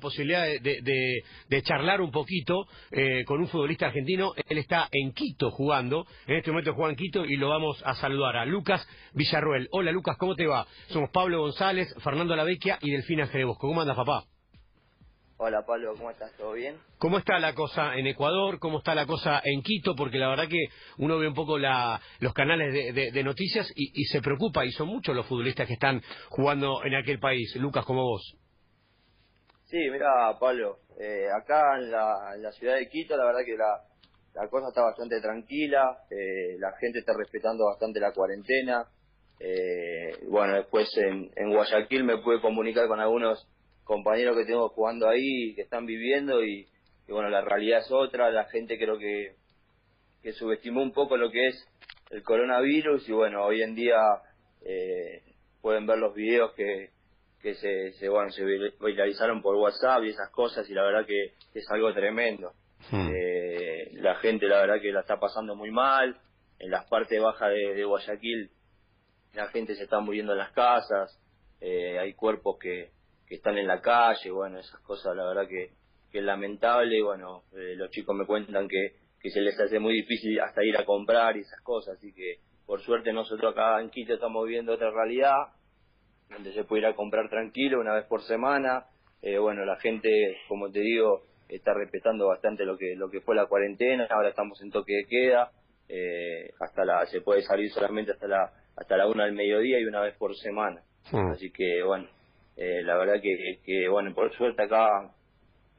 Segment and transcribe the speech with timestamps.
[0.00, 4.32] posibilidad de, charlar un poquito eh, con un futbolista argentino.
[4.48, 6.06] Él está en Quito jugando.
[6.26, 9.68] En este momento juega en Quito y lo vamos a saludar a Lucas Villarruel.
[9.72, 10.66] Hola Lucas, ¿cómo te va?
[10.88, 13.68] Somos Pablo González, Fernando Lavecchia y Delfina Jerebosco.
[13.68, 14.24] ¿Cómo andas, papá?
[15.38, 16.36] Hola Pablo, ¿cómo estás?
[16.36, 16.76] ¿Todo bien?
[16.98, 18.58] ¿Cómo está la cosa en Ecuador?
[18.58, 19.94] ¿Cómo está la cosa en Quito?
[19.96, 20.66] Porque la verdad que
[20.98, 25.24] uno ve un poco los canales de, noticias y, se preocupa, y son muchos los
[25.24, 27.56] futbolistas que están jugando en aquel país.
[27.56, 28.39] Lucas, como vos.
[29.70, 34.66] Sí, mira Pablo, eh, acá en la, ciudad de Quito la verdad que la, cosa
[34.68, 38.84] está bastante tranquila, eh, la gente está respetando bastante la cuarentena.
[39.38, 43.46] Eh, bueno, después en, en Guayaquil me pude comunicar con algunos
[43.84, 46.66] compañeros que tengo jugando ahí, que están viviendo y,
[47.08, 49.36] bueno, la realidad es otra, la gente creo que,
[50.20, 51.68] que subestimó un poco lo que es
[52.10, 54.00] el coronavirus y bueno, hoy en día
[54.62, 55.22] eh,
[55.62, 56.90] pueden ver los videos que,
[57.42, 61.32] que se, se, bueno, se viralizaron por WhatsApp y esas cosas y la verdad que
[61.54, 62.52] es algo tremendo.
[62.90, 63.08] Hmm.
[63.14, 66.18] Eh, la gente la verdad que la está pasando muy mal,
[66.58, 68.50] en las partes bajas de, Guayaquil
[69.34, 71.18] la gente se está muriendo en las casas,
[71.60, 72.90] eh, hay cuerpos que,
[73.26, 75.70] que están en la calle, bueno, esas cosas la verdad que,
[76.10, 79.94] que es lamentable, bueno, eh, los chicos me cuentan que, que se les hace muy
[79.94, 83.90] difícil hasta ir a comprar y esas cosas, así que por suerte nosotros acá en
[83.90, 85.36] Quito estamos viviendo otra realidad,
[86.30, 88.86] donde se puede ir a comprar tranquilo una vez por semana,
[89.22, 93.34] eh, bueno, la gente, como te digo, está respetando bastante lo que lo que fue
[93.34, 95.50] la cuarentena, ahora estamos en toque de queda,
[95.88, 99.84] eh, hasta la se puede salir solamente hasta la hasta la una del mediodía y
[99.84, 101.32] una vez por semana, hmm.
[101.32, 102.08] así que bueno,
[102.56, 105.10] eh, la verdad que, que, bueno, por suerte acá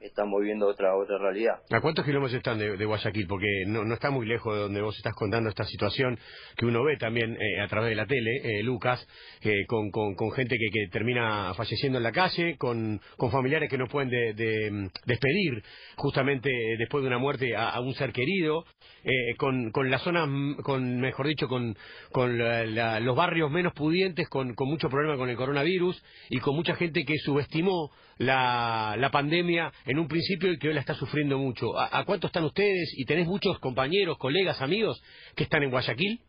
[0.01, 1.61] estamos viendo otra otra realidad.
[1.69, 3.27] ¿A cuántos kilómetros están de, Guayaquil?
[3.27, 6.17] Porque no, no, está muy lejos de donde vos estás contando esta situación
[6.57, 9.07] que uno ve también eh, a través de la tele, eh, Lucas,
[9.41, 13.69] eh, con, con, con, gente que, que, termina falleciendo en la calle, con, con familiares
[13.69, 15.63] que no pueden de, despedir
[15.95, 18.65] justamente después de una muerte a, un ser querido,
[19.37, 20.29] con, con las zonas,
[20.63, 21.75] con, mejor dicho, con,
[22.11, 26.75] con los barrios menos pudientes, con, con mucho problema con el coronavirus y con mucha
[26.75, 31.37] gente que subestimó la, la pandemia en un principio y que hoy la está sufriendo
[31.37, 31.77] mucho.
[31.77, 32.93] ¿A, cuánto están ustedes?
[32.95, 35.03] ¿Y tenés muchos compañeros, colegas, amigos
[35.35, 36.21] que están en Guayaquil?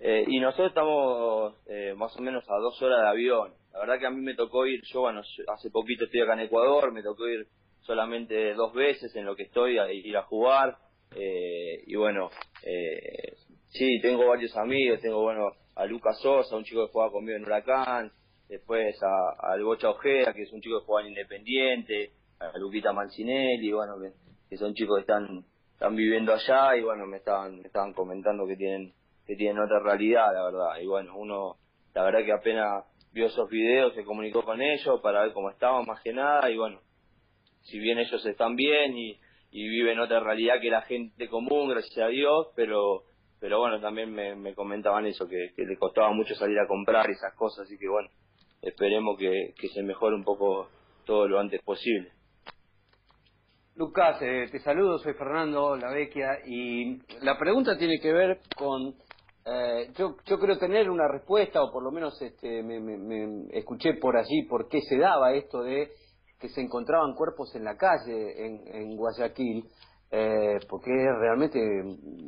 [0.00, 3.54] Eh, y nosotros estamos eh, más o menos a dos horas de avión.
[3.72, 5.22] La verdad que a mí me tocó ir, yo bueno,
[5.54, 7.46] hace poquito estoy acá en Ecuador, me tocó ir
[7.80, 10.76] solamente dos veces en lo que estoy a ir a jugar.
[11.16, 12.28] Eh, y bueno,
[12.62, 13.36] eh,
[13.68, 15.46] sí, tengo varios amigos, tengo bueno
[15.76, 18.12] a Lucas Sosa, un chico que juega conmigo en Huracán,
[18.48, 22.92] después a, al Bocha Ojeda, que es un chico que juega en Independiente, a Luquita
[22.92, 23.94] Mancinelli, bueno,
[24.48, 28.46] que, son chicos que están, están viviendo allá y bueno, me estaban, me estaban comentando
[28.46, 28.92] que tienen,
[29.26, 31.56] que tienen otra realidad, la verdad, y bueno, uno,
[31.94, 35.84] la verdad que apenas vio esos videos, se comunicó con ellos para ver cómo estaban
[35.86, 36.50] más que nada.
[36.50, 36.80] Y bueno,
[37.62, 39.18] si bien ellos están bien y,
[39.50, 43.04] y viven otra realidad que la gente común, gracias a Dios, pero
[43.40, 47.08] pero bueno, también me, me comentaban eso, que, que les costaba mucho salir a comprar
[47.08, 48.08] esas cosas, así que bueno,
[48.62, 50.68] esperemos que, se mejore un poco
[51.04, 52.10] todo lo antes posible.
[53.78, 58.92] Lucas, eh, te saludo, soy Fernando La Vecchia y la pregunta tiene que ver con,
[59.46, 64.16] eh, yo, yo creo tener una respuesta o por lo menos este, me, escuché por
[64.16, 65.92] allí por qué se daba esto de
[66.40, 69.64] que se encontraban cuerpos en la calle en, en Guayaquil,
[70.10, 71.60] eh, porque es realmente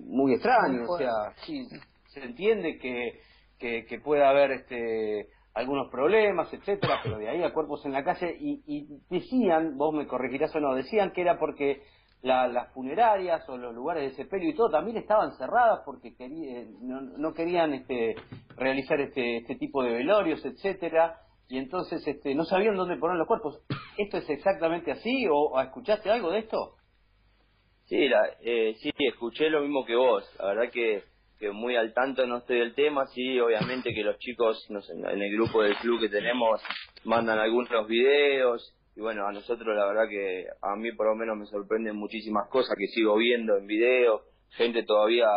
[0.07, 1.67] muy extraño, o sea, sí,
[2.11, 3.23] se entiende que,
[3.59, 8.05] que, que pueda haber este algunos problemas, etcétera, pero de ahí a cuerpos en la
[8.05, 11.83] calle y, decían, vos me corregirás o no, decían que era porque
[12.23, 17.33] las funerarias o los lugares de sepelio y todo también estaban cerradas porque eh, no,
[17.33, 18.15] querían este,
[18.57, 21.17] realizar este, este tipo de velorios, etcétera,
[21.49, 23.61] y entonces este, no sabían dónde poner los cuerpos.
[23.97, 26.77] ¿Esto es exactamente así o escuchaste algo de esto?
[27.87, 30.25] Sí, la, eh, sí, escuché lo mismo que vos.
[30.39, 31.03] La verdad que
[31.41, 35.33] que muy al tanto no estoy del tema, sí, obviamente que los chicos en el
[35.33, 36.61] grupo del club que tenemos
[37.05, 41.39] mandan algunos videos y bueno, a nosotros la verdad que a mí por lo menos
[41.39, 45.29] me sorprenden muchísimas cosas que sigo viendo en video, gente todavía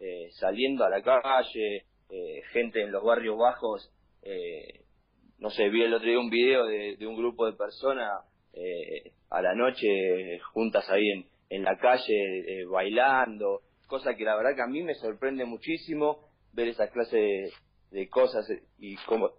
[0.00, 3.92] eh, saliendo a la calle, eh, gente en los barrios bajos,
[4.22, 4.80] eh,
[5.38, 8.10] no sé, vi el otro día un video de, un grupo de personas
[9.30, 13.62] a la noche juntas ahí en, en la calle bailando,
[13.92, 17.52] cosa que la verdad que a mí me sorprende muchísimo ver esa clase
[17.90, 19.32] de, cosas y cómo,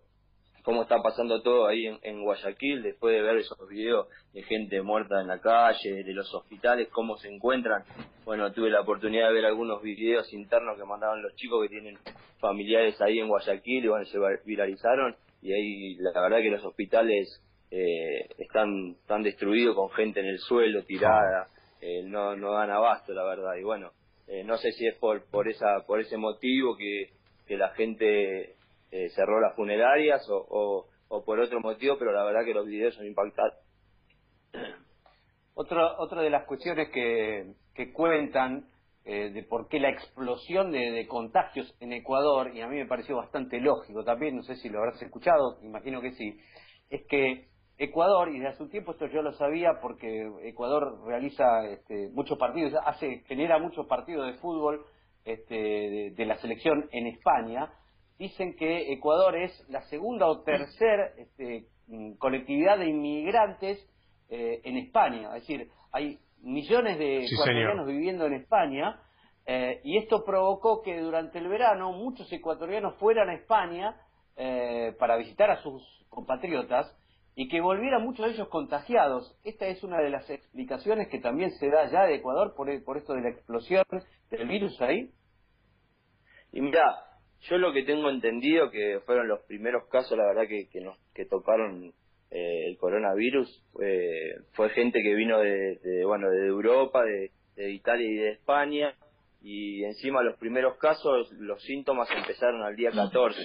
[0.63, 5.19] cómo está pasando todo ahí en, Guayaquil después de ver esos videos de gente muerta
[5.21, 7.83] en la calle, de los hospitales, cómo se encuentran.
[8.25, 11.97] Bueno, tuve la oportunidad de ver algunos videos internos que mandaban los chicos que tienen
[12.39, 17.41] familiares ahí en Guayaquil y bueno, se viralizaron y ahí la verdad que los hospitales
[17.71, 21.47] eh, están, están destruidos con gente en el suelo, tirada,
[21.81, 23.55] eh, no, no dan abasto, la verdad.
[23.59, 23.91] Y bueno,
[24.27, 27.11] eh, no sé si es por, por, esa, por ese motivo que,
[27.47, 28.55] que la gente
[29.15, 33.07] cerró las funerarias o, o, por otro motivo, pero la verdad que los videos son
[33.07, 33.59] impactantes.
[35.55, 38.67] Otra, otra de las cuestiones que, que cuentan
[39.03, 43.17] de por qué la explosión de, de, contagios en Ecuador, y a mí me pareció
[43.17, 46.39] bastante lógico también, no sé si lo habrás escuchado, imagino que sí,
[46.91, 47.47] es que
[47.77, 52.37] Ecuador, y desde hace un tiempo esto yo lo sabía porque Ecuador realiza este, muchos
[52.37, 54.85] partidos, hace, genera muchos partidos de fútbol
[55.25, 57.71] este, de, la selección en España,
[58.19, 61.67] dicen que Ecuador es la segunda o tercera este,
[62.19, 63.79] colectividad de inmigrantes
[64.29, 68.99] eh, en España, es decir, hay millones de ecuatorianos viviendo en España,
[69.45, 73.95] eh, y esto provocó que durante el verano muchos ecuatorianos fueran a España
[74.37, 76.95] eh, para visitar a sus compatriotas,
[77.35, 79.35] y que volvieran muchos de ellos contagiados.
[79.43, 82.97] Esta es una de las explicaciones que también se da ya de Ecuador por, por
[82.97, 83.83] esto de la explosión
[84.29, 85.09] del virus ahí.
[86.51, 86.83] Y mira,
[87.41, 90.97] yo lo que tengo entendido que fueron los primeros casos, la verdad, que, que, nos,
[91.13, 91.93] que tocaron
[92.29, 93.63] eh, el coronavirus,
[94.53, 98.95] fue gente que vino de, bueno, de Europa, de, de Italia y de España,
[99.41, 103.39] y encima los primeros casos, los síntomas empezaron al día 14.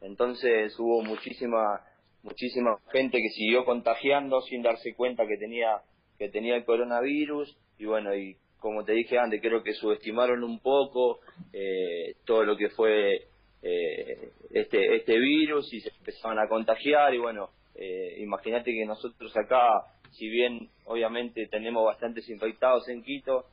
[0.00, 1.80] Entonces hubo muchísima
[2.22, 5.82] muchísima gente que siguió contagiando sin darse cuenta que tenía
[6.18, 7.56] que tenía el coronavirus.
[7.78, 11.20] Y bueno y como te dije antes creo que subestimaron un poco
[11.52, 13.26] eh, todo lo que fue
[13.62, 17.14] eh, este este virus y se empezaban a contagiar.
[17.14, 23.46] Y bueno eh, imagínate que nosotros acá si bien obviamente tenemos bastantes infectados en Quito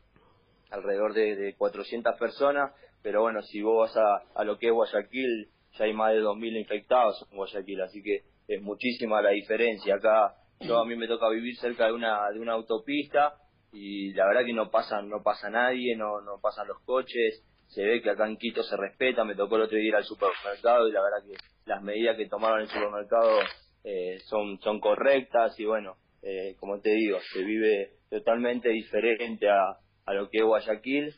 [0.70, 4.74] alrededor de, de 400 personas pero bueno si vos vas a, a lo que es
[4.74, 7.82] Guayaquil ya hay más de 2.000 infectados en Guayaquil.
[7.82, 9.96] Así que es muchísima la diferencia.
[9.96, 13.36] Acá yo a mí me toca vivir cerca de una de una autopista
[13.72, 17.84] y la verdad que no pasa no pasa nadie, no no pasan los coches, se
[17.84, 20.88] ve que acá en Quito se respeta, me tocó el otro día ir al supermercado
[20.88, 23.40] y la verdad que las medidas que tomaron en el supermercado
[23.84, 29.78] eh, son son correctas y bueno, eh, como te digo, se vive totalmente diferente a,
[30.06, 31.14] a lo que es Guayaquil.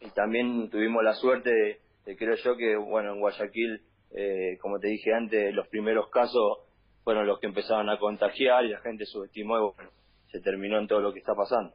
[0.00, 4.78] Y también tuvimos la suerte de, de creo yo que bueno en Guayaquil eh, como
[4.78, 6.58] te dije antes, los primeros casos
[7.04, 9.90] fueron los que empezaron a contagiar y la gente subestimó y bueno,
[10.30, 11.74] se terminó en todo lo que está pasando.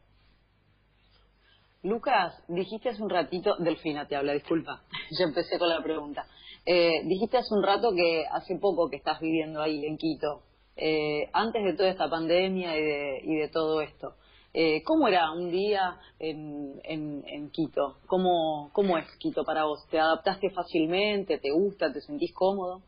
[1.83, 4.83] Lucas, dijiste hace un ratito, Delfina te habla, disculpa,
[5.19, 6.25] yo empecé con la pregunta.
[6.65, 10.43] Eh, dijiste hace un rato que hace poco que estás viviendo ahí en Quito,
[10.77, 14.15] eh, antes de toda esta pandemia y de, y de todo esto.
[14.55, 17.97] Eh, ¿Cómo era un día en, en, Quito?
[18.05, 19.87] ¿Cómo, ¿Cómo es Quito para vos?
[19.89, 21.39] ¿Te adaptaste fácilmente?
[21.39, 21.91] ¿Te gusta?
[21.91, 22.83] ¿Te sentís cómodo?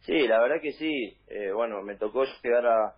[0.00, 1.16] Sí, la verdad que sí.
[1.28, 2.96] Eh, bueno, me tocó llegar a,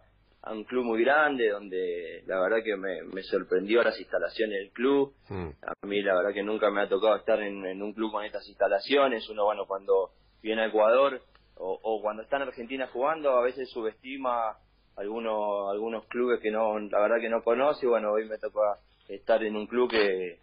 [0.53, 5.15] un club muy grande donde la verdad que me, sorprendió las instalaciones del club.
[5.29, 5.49] Mm.
[5.63, 8.49] A mí la verdad que nunca me ha tocado estar en, un club con estas
[8.49, 9.29] instalaciones.
[9.29, 10.13] Uno, bueno, cuando
[10.43, 11.21] viene a Ecuador
[11.57, 14.57] o, o cuando está en Argentina jugando, a veces subestima
[14.97, 18.61] algunos algunos clubes que no la verdad que no conoce y bueno hoy me tocó
[19.09, 20.39] estar en un club que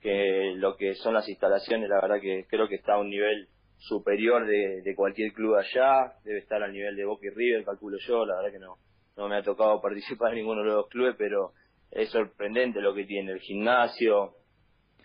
[0.00, 3.48] que lo que son las instalaciones la verdad que creo que está a un nivel
[3.78, 8.24] superior de, cualquier club allá debe estar al nivel de Boca y River calculo yo
[8.24, 8.76] la verdad que no
[9.16, 11.52] no me ha tocado participar en ninguno de los clubes pero
[11.90, 14.34] es sorprendente lo que tiene el gimnasio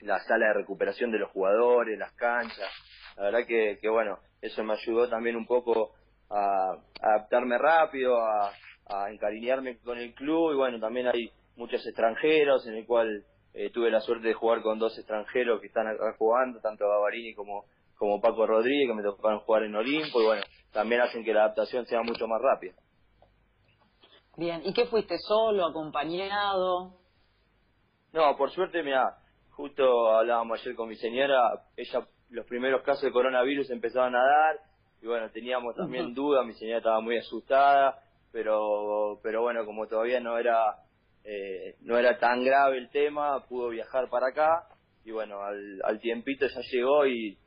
[0.02, 2.70] la sala de recuperación de los jugadores las canchas
[3.18, 5.94] la verdad que, que bueno eso me ayudó también un poco
[6.30, 8.52] a adaptarme rápido a
[8.92, 13.70] a encariñarme con el club y bueno, también hay muchos extranjeros en el cual eh,
[13.72, 17.66] tuve la suerte de jugar con dos extranjeros que están acá jugando, tanto Gavarini como,
[17.98, 21.46] como Paco Rodríguez, que me tocaron jugar en Olimpo y bueno, también hacen que la
[21.46, 22.74] adaptación sea mucho más rápida.
[24.38, 26.94] Bien, ¿y qué fuiste solo, acompañado?
[28.14, 29.18] No, por suerte, mira,
[29.52, 34.60] justo hablábamos ayer con mi señora, ella los primeros casos de coronavirus empezaban a dar
[35.02, 40.20] y bueno, teníamos también dudas, mi señora estaba muy asustada pero pero bueno como todavía
[40.20, 40.58] no era
[41.24, 44.68] eh, no era tan grave el tema pudo viajar para acá
[45.06, 47.38] y bueno al, al tiempito ya llegó y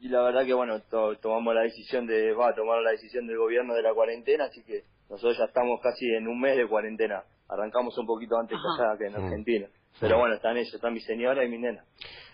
[0.00, 0.80] y la verdad que bueno
[1.20, 4.62] tomamos la decisión de va a tomar la decisión del gobierno de la cuarentena así
[4.64, 7.22] que nosotros ya estamos casi en un mes de cuarentena.
[7.48, 9.68] Arrancamos un poquito antes que acá que en Argentina
[10.00, 11.84] pero bueno, están ellos, están mi señora y mi nena.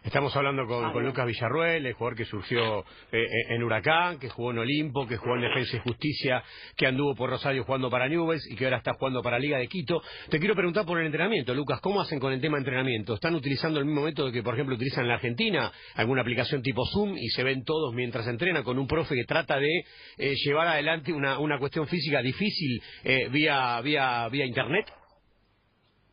[0.03, 1.05] Estamos hablando con, Ah, con.
[1.05, 2.81] Lucas Villarruel, el jugador que surgió
[3.13, 6.43] eh, en Huracán, que jugó en Olimpo, que jugó en Defensa y Justicia,
[6.75, 9.69] que anduvo por Rosario jugando para Nubes y que ahora está jugando para Liga de
[9.69, 10.01] Quito.
[10.31, 13.13] Te quiero preguntar por el entrenamiento, Lucas, ¿cómo hacen con el tema de entrenamiento?
[13.13, 15.71] ¿Están utilizando el mismo método que, por ejemplo, utilizan en la Argentina?
[15.97, 19.59] ¿Alguna aplicación tipo Zoom y se ven todos mientras entrenan con un profe que trata
[19.59, 19.85] de
[20.17, 24.87] eh, llevar adelante una, una cuestión física difícil eh, vía, vía, vía Internet?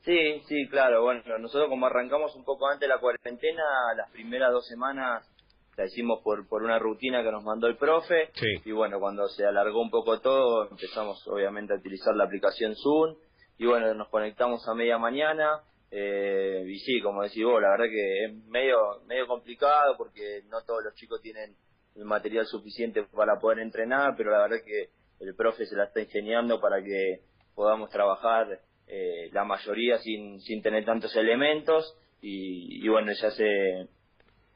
[0.07, 1.03] Sí, sí, claro.
[1.03, 3.61] Bueno, nosotros como arrancamos un poco antes de la cuarentena,
[3.93, 5.29] las primeras dos semanas
[5.75, 8.29] la hicimos por, por una rutina que nos mandó el profe.
[8.35, 8.47] Sí.
[8.63, 13.17] Y bueno, cuando se alargó un poco todo, empezamos obviamente a utilizar la aplicación Zoom.
[13.57, 15.59] Y bueno, nos conectamos a media mañana.
[15.91, 20.61] Eh, y sí, como decís vos, la verdad que es medio, medio complicado porque no
[20.65, 21.53] todos los chicos tienen
[21.95, 25.99] el material suficiente para poder entrenar, pero la verdad que el profe se la está
[25.99, 27.23] ingeniando para que
[27.55, 33.87] podamos trabajar eh, la mayoría sin, sin tener tantos elementos y, y bueno, ya se,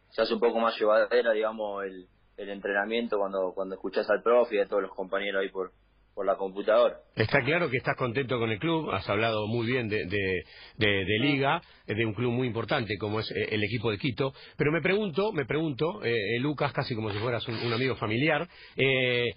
[0.09, 2.07] se hace un poco más llevadera, digamos, el,
[2.37, 5.71] el entrenamiento cuando, cuando escuchás al profe y a todos los compañeros ahí por,
[6.13, 6.97] por la computadora.
[7.15, 10.43] Está claro que estás contento con el club, has hablado muy bien de, de,
[10.77, 13.97] de- de Liga, eh, de un club muy importante como es eh, el equipo de
[13.97, 17.73] Quito, pero me pregunto, me pregunto, eh, eh, Lucas, casi como si fueras un, un
[17.73, 19.33] amigo familiar, eh,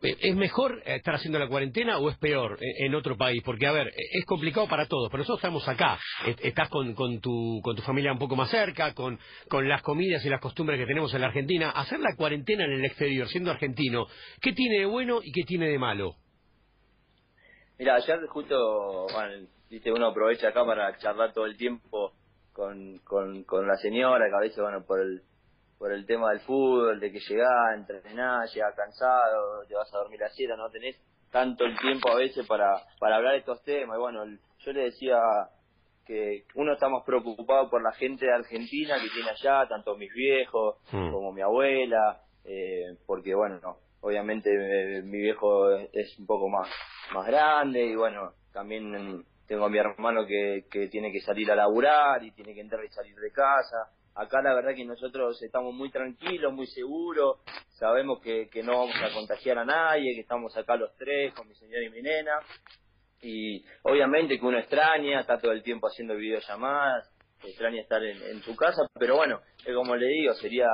[0.00, 3.42] ¿Es mejor estar haciendo la cuarentena o es peor eh, en otro país?
[3.44, 5.98] Porque, a ver, eh, es complicado para todos, pero nosotros estamos acá.
[6.24, 9.18] Est- Estás con, tu, con tu familia un poco más cerca, con,
[9.64, 11.70] las comidas y las costumbres que tenemos en la Argentina.
[11.70, 14.06] Hacer la cuarentena en el exterior, siendo argentino,
[14.40, 16.14] ¿qué tiene de bueno y qué tiene de malo?
[17.76, 22.12] Mira, ayer justo, bueno, viste, uno aprovecha acá para charlar todo el tiempo
[22.52, 25.22] con, con, con la señora, que a veces, bueno, por el,
[25.78, 30.22] por el tema del fútbol, de que llegás, entrenás, llegás cansado, te vas a dormir
[30.24, 30.96] a siesta, no tenés
[31.30, 33.96] tanto el tiempo a veces para, para hablar de estos temas.
[33.96, 34.24] Y bueno,
[34.58, 35.18] yo le decía
[36.06, 40.12] que uno está más preocupado por la gente de Argentina que tiene allá, tanto mis
[40.12, 41.12] viejos Mm.
[41.12, 46.48] como mi abuela, eh, porque bueno, no, obviamente eh, mi viejo es, es un poco
[46.48, 46.68] más,
[47.12, 51.56] más grande y bueno, también tengo a mi hermano que, que tiene que salir a
[51.56, 53.90] laburar y tiene que entrar y salir de casa.
[54.18, 57.36] Acá la verdad que nosotros estamos muy tranquilos, muy seguros,
[57.78, 61.46] sabemos que, que no vamos a contagiar a nadie, que estamos acá los tres con
[61.46, 62.32] mi señora y mi nena
[63.20, 67.10] y obviamente que uno extraña, está todo el tiempo haciendo videollamadas,
[67.44, 70.66] extraña estar en, en su casa, pero bueno, es como le digo, sería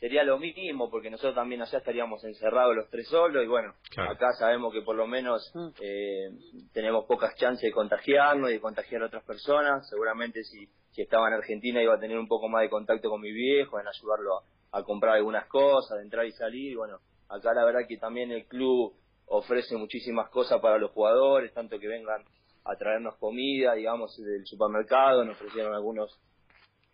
[0.00, 4.10] sería lo mismo, porque nosotros también allá estaríamos encerrados los tres solos, y bueno, Claro.
[4.10, 5.68] acá sabemos que por lo menos Mm.
[5.80, 6.28] eh,
[6.72, 11.26] tenemos pocas chances de contagiarnos y de contagiar a otras personas, seguramente si, si estaba
[11.28, 14.38] en Argentina iba a tener un poco más de contacto con mi viejo, en ayudarlo
[14.38, 16.98] a, a comprar algunas cosas, de entrar y salir, y bueno,
[17.28, 18.94] acá la verdad que también el club
[19.26, 22.22] ofrece muchísimas cosas para los jugadores, tanto que vengan
[22.64, 26.16] a traernos comida, digamos, del supermercado, nos ofrecieron algunos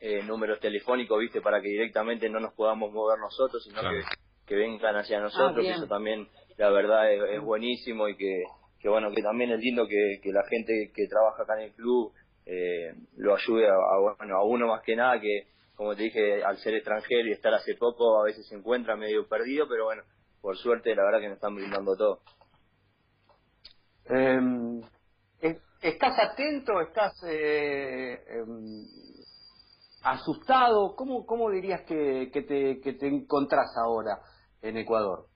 [0.01, 3.97] eh, números telefónicos, viste, para que directamente no nos podamos mover nosotros, sino Claro.
[3.99, 4.03] que,
[4.47, 5.75] que vengan hacia nosotros, que bien.
[5.75, 6.27] eso también,
[6.57, 8.43] la verdad, es, es buenísimo y que,
[8.81, 11.73] que bueno, que también es lindo que, que la gente que trabaja acá en el
[11.75, 12.13] club
[12.47, 16.59] eh, lo ayude a, bueno, a uno más que nada, que como te dije, al
[16.59, 20.03] ser extranjero y estar hace poco, a veces se encuentra medio perdido, pero bueno,
[20.43, 22.21] por suerte, la verdad que nos están brindando todo.
[24.07, 24.81] Eh,
[25.41, 26.81] es- ¿Estás atento?
[26.83, 28.85] ¿Estás eh, em,
[30.03, 30.95] asustado?
[30.97, 34.21] ¿Cómo, cómo dirías que, que, te, que te encontrás ahora
[34.61, 35.30] en Ecuador?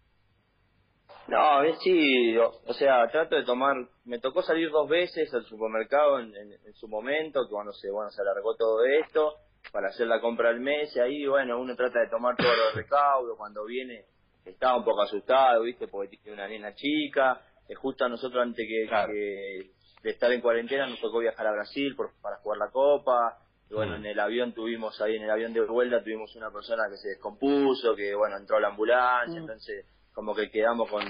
[1.28, 5.44] No, es sí, o, o sea, trato de tomar, me tocó salir dos veces al
[5.46, 9.34] supermercado en, en- en su momento, que cuando se, bueno, se alargó todo esto,
[9.72, 12.74] para hacer la compra al mes, y ahí, bueno, uno trata de tomar todos los
[12.74, 14.04] recaudos, cuando viene
[14.44, 18.66] estaba un poco asustado, viste, porque tiene una nena chica, eh, justo a nosotros antes
[18.68, 19.10] que, Claro.
[19.10, 19.70] que
[20.02, 23.38] de estar en cuarentena nos tocó viajar a Brasil por, para jugar la copa,
[23.70, 24.00] y bueno, Mm.
[24.00, 27.08] en el avión tuvimos ahí, en el avión de vuelta tuvimos una persona que se
[27.08, 29.44] descompuso, que bueno, entró a la ambulancia, Mm.
[29.44, 31.04] entonces como que quedamos con,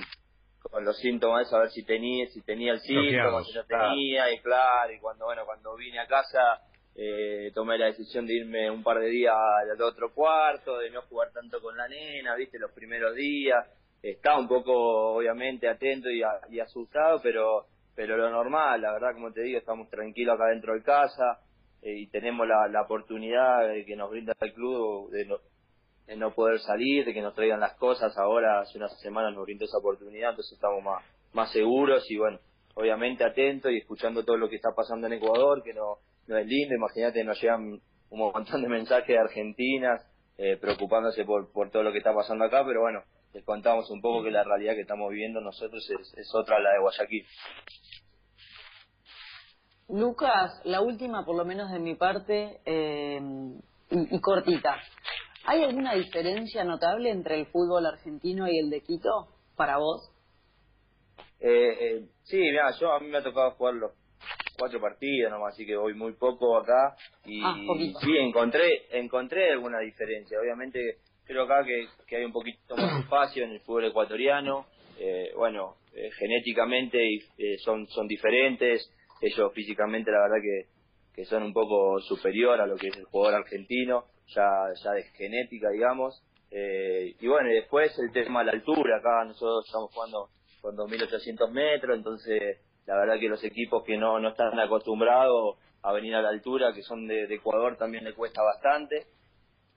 [0.62, 4.38] con los síntomas, a ver si tenía, si tenía el síntoma, si no tenía, y
[4.40, 6.61] claro, y cuando bueno, cuando vine a casa
[6.96, 11.02] eh, tomé la decisión de irme un par de días al otro cuarto, de no
[11.02, 13.66] jugar tanto con la nena, viste, los primeros días,
[14.02, 19.12] estaba un poco obviamente atento y, a- y asustado, pero pero lo normal, la verdad,
[19.14, 21.38] como te digo, estamos tranquilos acá dentro de casa
[21.82, 25.26] eh, y tenemos la, la oportunidad que nos brinda el club de
[26.06, 28.16] de no poder salir, de que nos traigan las cosas.
[28.18, 32.38] Ahora, hace unas semanas nos brindó esa oportunidad, entonces estamos más, más seguros y bueno,
[32.75, 36.46] obviamente atentos y escuchando todo lo que está pasando en Ecuador, que no, no es
[36.46, 36.75] lindo.
[36.75, 37.80] Imagínate, nos llegan
[38.11, 40.06] un montón de mensajes de argentinas
[40.37, 44.00] eh, preocupándose por, por todo lo que está pasando acá, pero bueno, les contamos un
[44.00, 47.26] poco que la realidad que estamos viviendo nosotros es, es otra, la de Guayaquil.
[49.88, 53.20] Lucas, la última, por lo menos de mi parte, eh,
[53.90, 54.76] y, cortita.
[55.46, 60.10] ¿Hay alguna diferencia notable entre el fútbol argentino y el de Quito para vos?
[61.40, 63.92] Eh, eh, sí, mira, yo a mí me ha tocado jugar los
[64.58, 67.54] cuatro partidos nomás, así que voy muy poco acá y ah,
[68.00, 70.38] sí encontré encontré alguna diferencia.
[70.40, 74.66] Obviamente creo acá que, que hay un poquito más espacio en el fútbol ecuatoriano.
[74.98, 76.98] Eh, bueno, eh, genéticamente
[77.38, 78.90] eh, son son diferentes.
[79.20, 80.74] Ellos físicamente la verdad que,
[81.14, 84.49] que son un poco superior a lo que es el jugador argentino, ya
[84.83, 86.23] ya de genética digamos.
[86.50, 88.99] y bueno, y después el tema de la altura.
[88.99, 90.28] Acá nosotros estamos jugando
[90.61, 95.92] con 2.800 metros, entonces la verdad que los equipos que no, no están acostumbrados a
[95.92, 99.06] venir a la altura, que son de, Ecuador, también le cuesta bastante.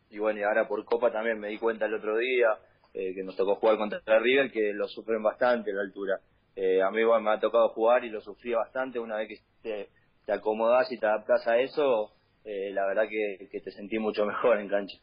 [0.10, 2.48] Y bueno, y ahora por Copa también me di cuenta el otro día
[2.94, 6.22] eh, que nos tocó jugar contra River, que lo sufren bastante la altura.
[6.56, 9.90] Eh, a mí me ha tocado jugar y lo sufrí bastante una vez que te,
[10.28, 12.12] te acomodás y te adaptás a eso,
[12.44, 14.98] eh, la verdad que, que te sentí mucho mejor en cancha.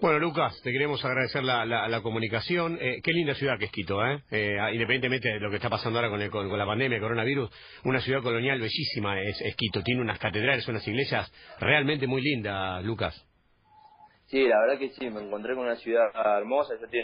[0.00, 2.78] Bueno, Lucas, te queremos agradecer la, la, comunicación.
[2.80, 4.22] Eh, qué linda ciudad que es Quito, ¿eh?
[4.30, 4.56] ¿eh?
[4.72, 7.50] independientemente de lo que está pasando ahora con, el, con, la pandemia, el coronavirus,
[7.84, 9.82] una ciudad colonial bellísima es, Quito.
[9.82, 13.14] Tiene unas catedrales, unas iglesias realmente muy lindas, Lucas.
[14.26, 16.74] Sí, la verdad que sí, me encontré con una ciudad hermosa.
[16.78, 17.00] Yo estoy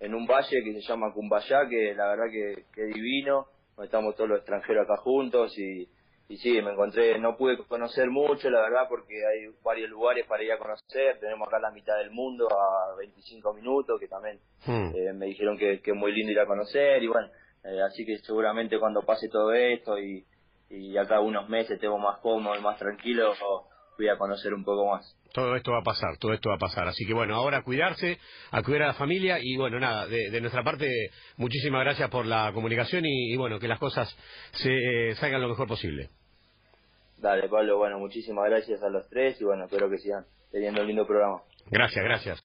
[0.00, 3.46] en, un valle que se llama Cumbayá, que la verdad que, que divino.
[3.82, 5.88] Estamos todos los extranjeros acá juntos y
[6.32, 10.42] y sí, me encontré, no pude conocer mucho, la verdad, porque hay varios lugares para
[10.42, 11.20] ir a conocer.
[11.20, 14.96] Tenemos acá la mitad del mundo a 25 minutos, que también hmm.
[14.96, 17.02] eh, me dijeron que, es muy lindo ir a conocer.
[17.02, 17.28] Y bueno,
[17.64, 20.24] eh, así que seguramente cuando pase todo esto y,
[20.70, 23.38] y acá unos meses estemos más cómodos y más tranquilos,
[23.98, 25.14] voy a conocer un poco más.
[25.34, 26.88] Todo esto va a pasar, todo esto va a pasar.
[26.88, 28.18] Así que bueno, ahora a cuidarse,
[28.50, 32.52] a cuidar a la familia y bueno, nada, de, nuestra parte, muchísimas gracias por la
[32.54, 34.08] comunicación y, bueno, que las cosas
[34.52, 36.08] se eh, salgan lo mejor posible.
[37.22, 40.88] Dale, Pablo, bueno, muchísimas gracias a los tres y bueno, espero que sigan teniendo un
[40.88, 41.40] lindo programa.
[41.70, 42.40] Gracias, gracias.